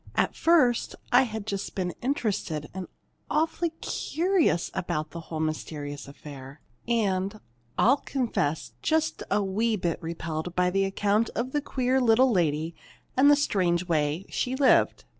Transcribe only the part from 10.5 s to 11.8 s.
by the account of the